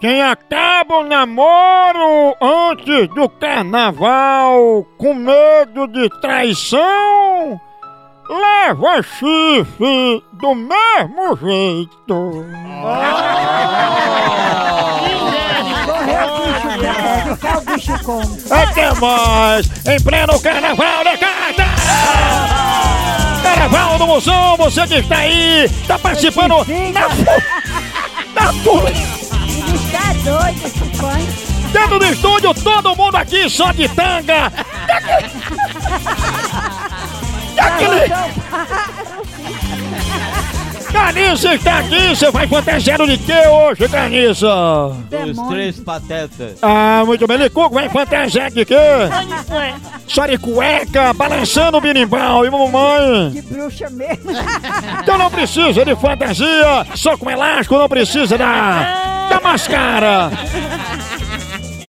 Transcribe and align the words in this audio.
Quem 0.00 0.22
acaba 0.22 0.98
o 0.98 1.04
namoro 1.04 2.36
antes 2.40 3.08
do 3.14 3.28
carnaval 3.28 4.86
com 4.96 5.12
medo 5.12 5.88
de 5.88 6.08
traição, 6.20 7.60
leva 8.30 9.02
chifre 9.02 10.22
do 10.34 10.54
mesmo 10.54 11.36
jeito. 11.42 12.44
Correu 15.84 16.28
o 16.28 16.46
bicho, 16.46 16.68
cara. 16.80 17.34
Ficar 17.34 17.58
o 17.58 17.60
bicho 17.62 18.04
como. 18.04 18.38
Até 18.54 18.94
mais! 19.00 19.66
Em 19.86 20.00
pleno 20.00 20.40
carnaval 20.40 21.02
da 21.02 21.18
carta! 21.18 21.64
Carnaval 23.42 23.98
do 23.98 24.06
Moção, 24.06 24.56
você 24.58 24.86
que 24.86 24.94
está 24.94 25.16
aí, 25.18 25.64
está 25.64 25.98
participando 25.98 26.64
da, 26.92 27.10
fu- 27.10 27.24
da 28.32 28.52
Dentro 31.78 31.98
do 32.00 32.06
estúdio, 32.06 32.52
todo 32.54 32.96
mundo 32.96 33.14
aqui 33.16 33.48
só 33.48 33.70
de 33.70 33.88
tanga! 33.88 34.52
Daquele... 37.54 38.12
Caniça 40.92 41.54
está 41.54 41.78
aqui, 41.78 42.08
você 42.08 42.30
vai 42.32 42.48
fantasiado 42.48 43.06
de 43.06 43.16
quê 43.18 43.46
hoje, 43.46 43.88
Caniça? 43.88 44.48
Os 44.86 44.96
Demônio. 45.08 45.50
três 45.50 45.78
patetas. 45.78 46.58
Ah, 46.60 47.04
muito 47.06 47.26
bem, 47.28 47.36
Licuco 47.36 47.74
vai 47.74 47.88
fantasiado 47.88 48.56
de 48.56 48.64
quê? 48.64 48.74
Só 50.06 50.26
de 50.26 50.36
cueca, 50.36 51.12
balançando 51.12 51.76
o 51.76 51.80
birimbau, 51.80 52.44
e 52.44 52.50
mamãe? 52.50 53.30
De 53.30 53.42
bruxa 53.42 53.88
mesmo. 53.90 54.32
Então 55.00 55.16
não 55.16 55.30
precisa 55.30 55.84
de 55.84 55.94
fantasia, 55.94 56.86
só 56.96 57.16
com 57.16 57.30
elástico 57.30 57.78
não 57.78 57.88
precisa 57.88 58.36
da, 58.36 59.28
da 59.28 59.40
máscara. 59.40 60.30